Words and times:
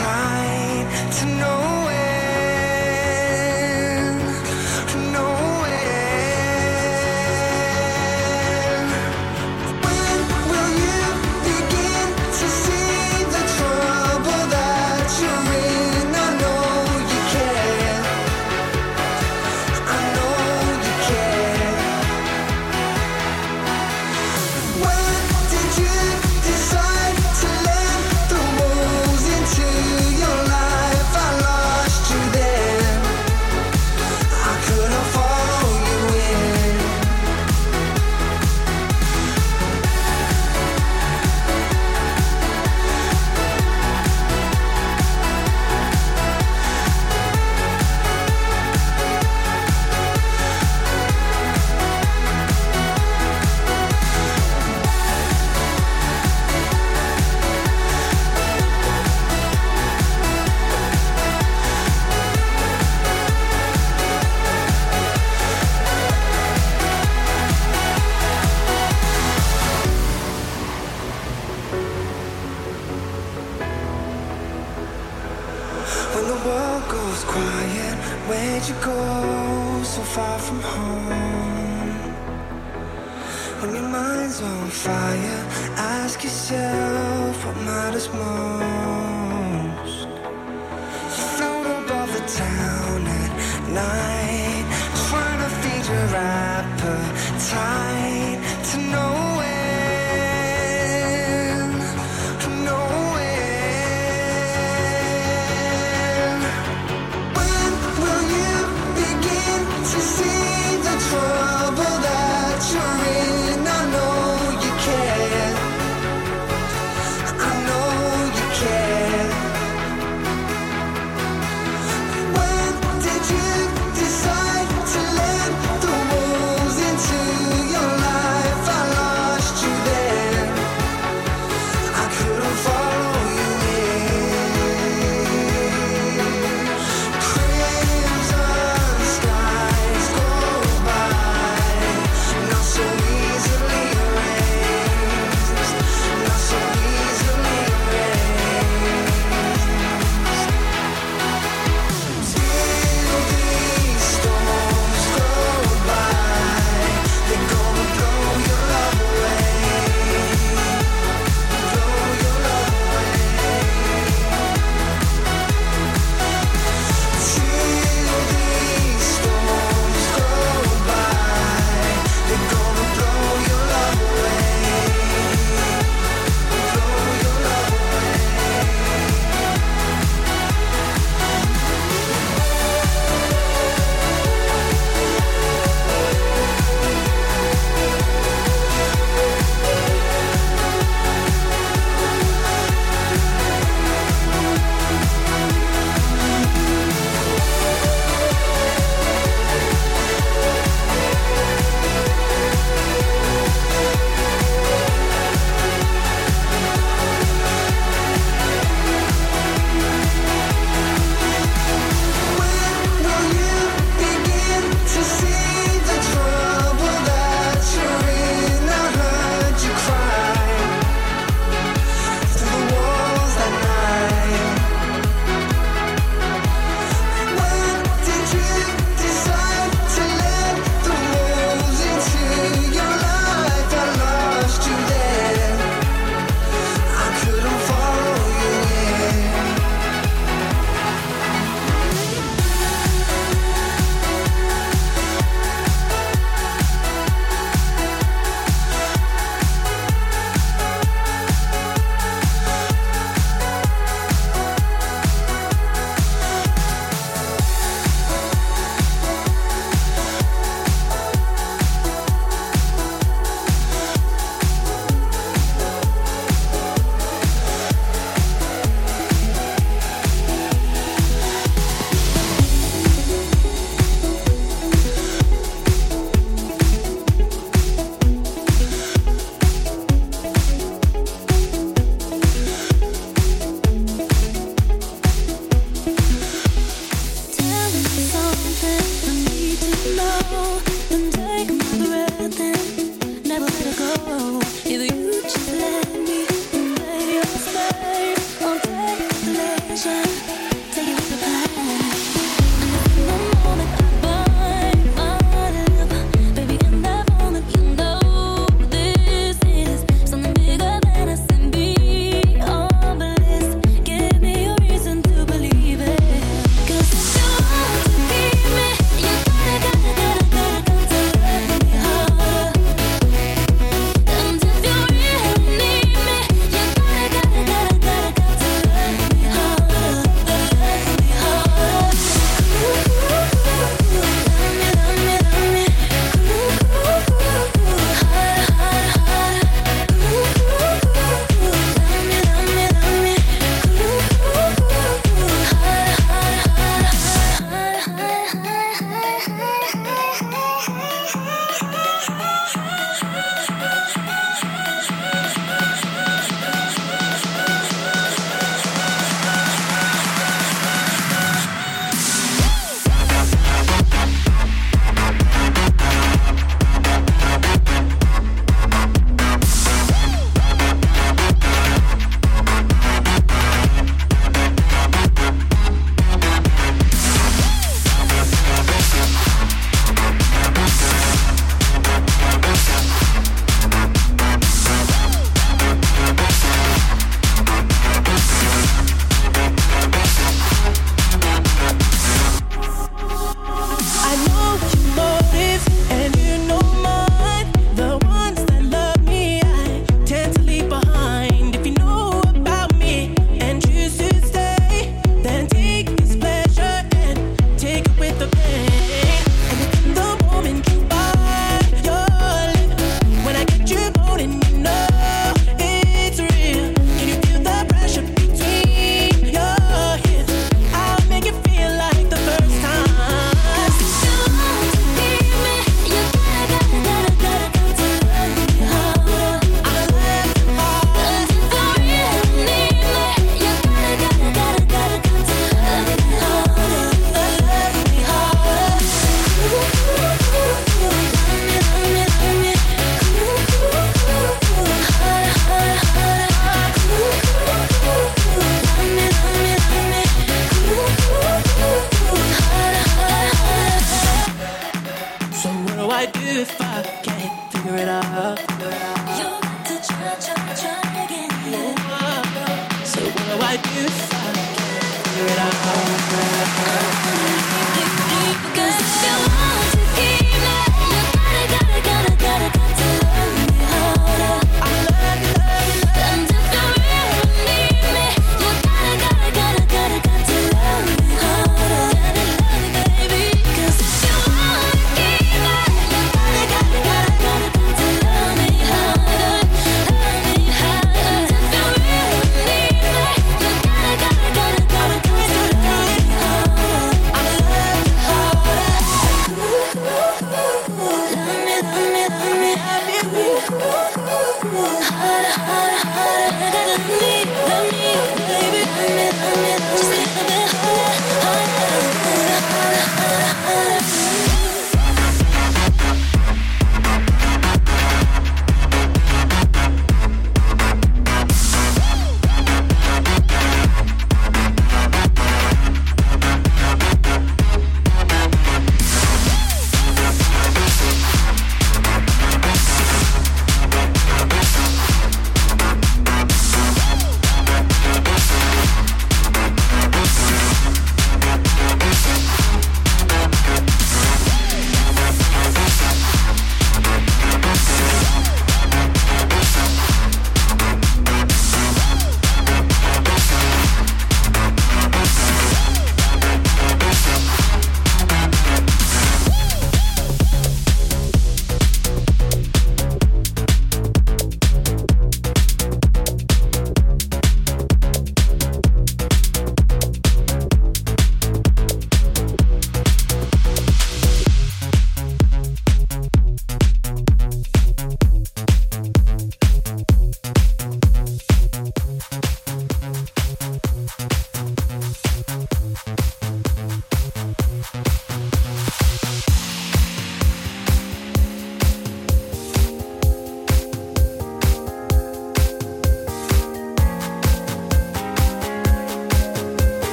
appetite 0.00 1.12
to 1.12 1.26
nowhere, 1.26 1.57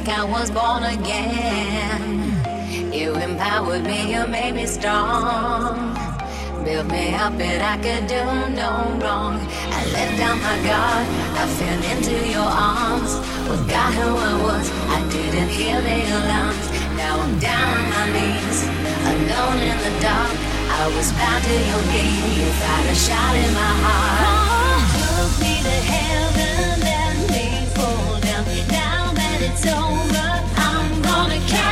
like 0.00 0.18
I 0.18 0.24
was 0.24 0.50
born 0.50 0.82
again. 0.84 2.32
You 2.92 3.14
empowered 3.14 3.84
me, 3.84 4.12
you 4.12 4.26
made 4.26 4.54
me 4.54 4.66
strong. 4.66 5.94
Built 6.64 6.86
me 6.86 7.14
up 7.14 7.34
and 7.34 7.62
I 7.62 7.76
could 7.76 8.06
do 8.06 8.24
no 8.60 8.70
wrong. 9.02 9.36
I 9.78 9.80
let 9.92 10.16
down 10.16 10.38
my 10.40 10.56
guard, 10.68 11.06
I 11.40 11.44
fell 11.56 11.82
into 11.92 12.16
your 12.28 12.48
arms. 12.48 13.12
Forgot 13.48 13.92
who 13.94 14.08
I 14.16 14.34
was, 14.46 14.66
I 14.96 15.00
didn't 15.10 15.48
hear 15.48 15.80
the 15.80 15.98
alarms. 16.18 16.66
Now 16.96 17.20
I'm 17.20 17.38
down 17.38 17.68
on 17.78 17.90
my 17.90 18.06
knees, 18.14 18.58
alone 19.12 19.60
in 19.70 19.76
the 19.84 19.92
dark. 20.00 20.32
I 20.80 20.86
was 20.96 21.12
bound 21.12 21.44
to 21.44 21.56
your 21.70 21.82
beat, 21.92 22.40
you 22.40 22.48
fired 22.60 22.88
a 22.88 22.94
shot 22.94 23.34
in 23.36 23.52
my 23.52 23.72
heart. 23.84 24.80
Oh, 25.12 25.38
me 25.40 25.54
to 25.62 25.76
hell. 25.92 26.29
it's 29.52 29.66
over, 29.66 30.28
I'm 30.56 31.02
gonna 31.02 31.40
catch. 31.48 31.69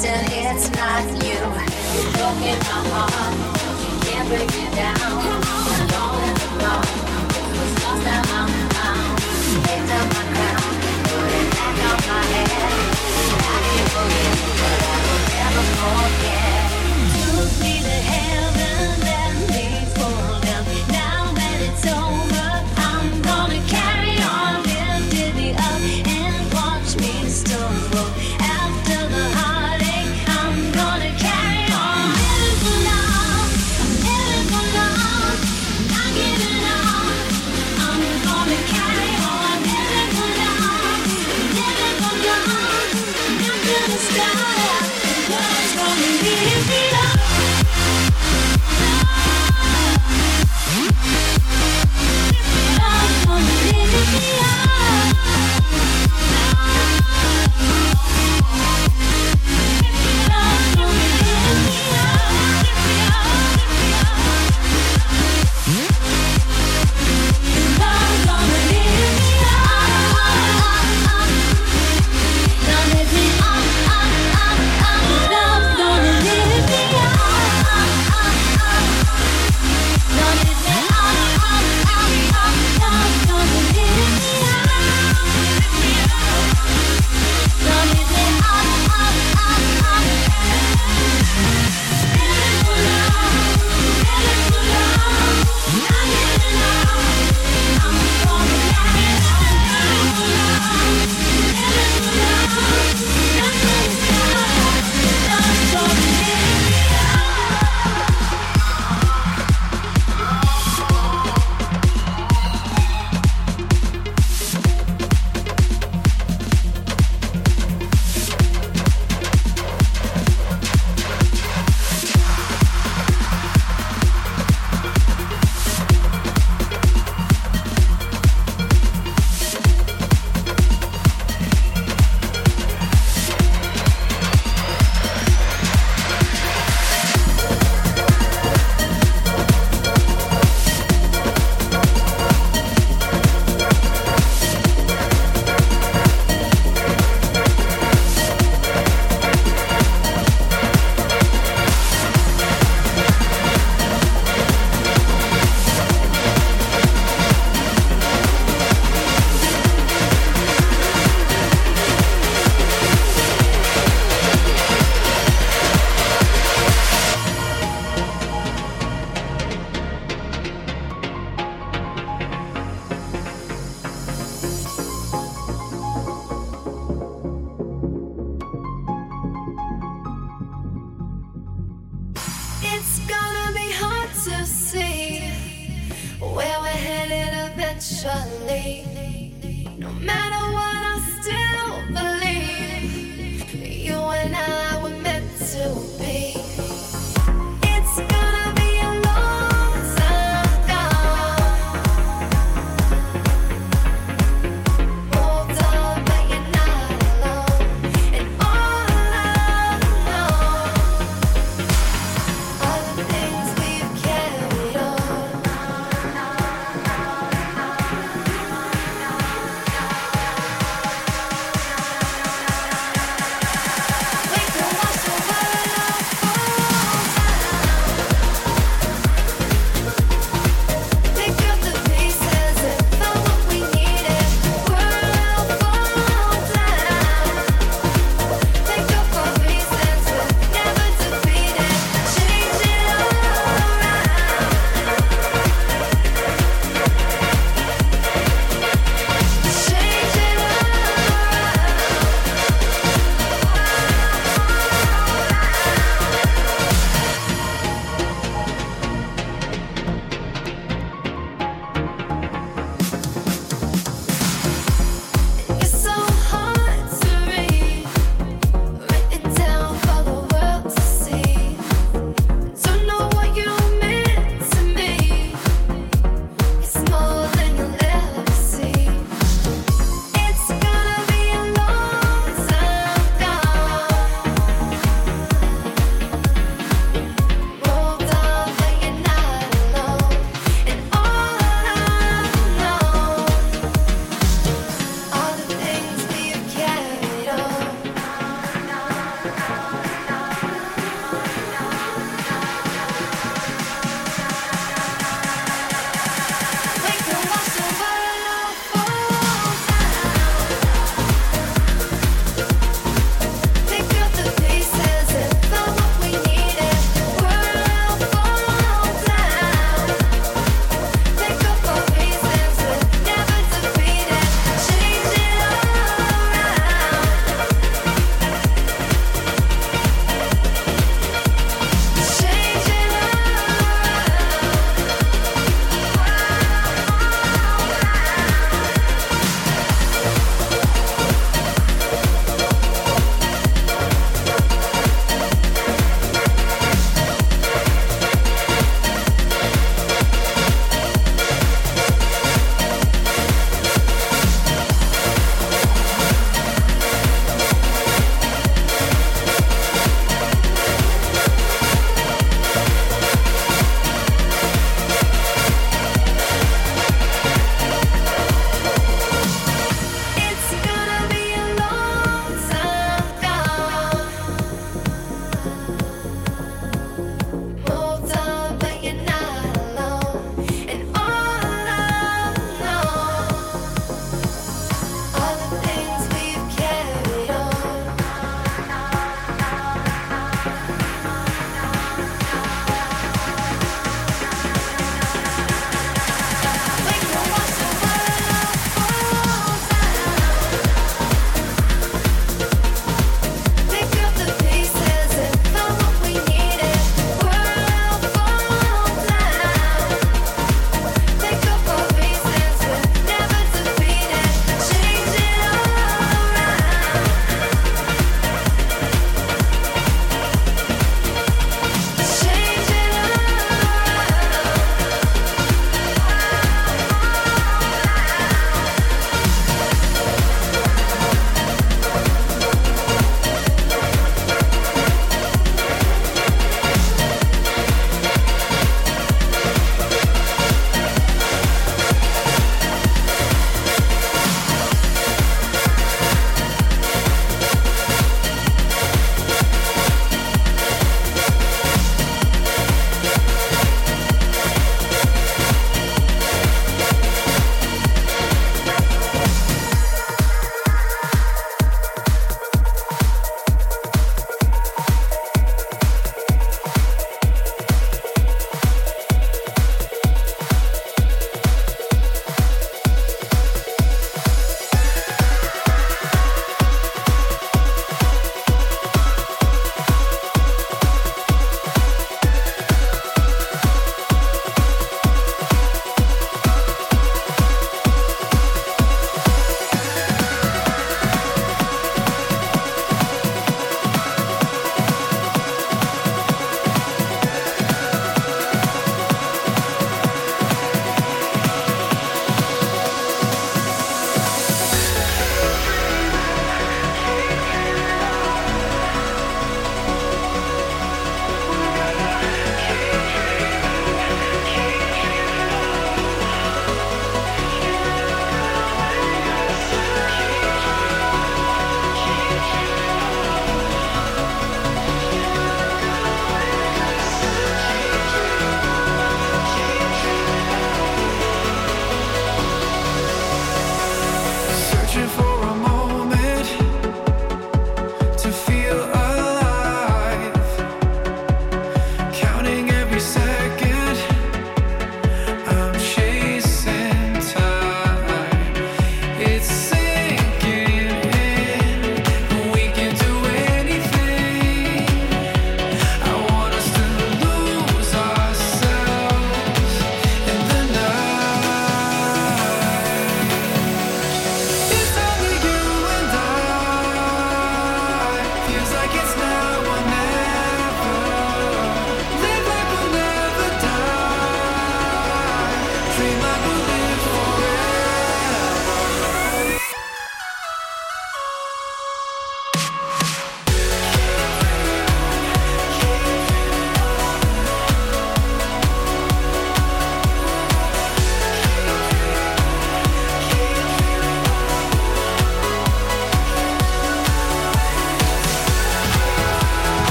still 0.00 0.14
it's 0.28 0.70
not 0.70 1.04
you. 1.22 1.40
You're 1.94 2.12
broken 2.16 2.58
my 2.88 3.04
heart. 3.12 3.36
You 3.84 4.00
can't 4.08 4.28
break 4.28 4.48
me 4.56 4.74
down. 4.74 5.39